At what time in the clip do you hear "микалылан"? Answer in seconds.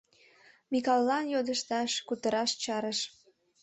0.71-1.25